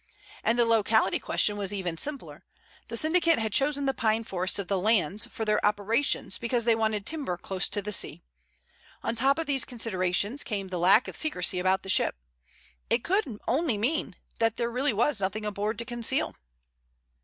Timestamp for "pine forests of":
3.93-4.67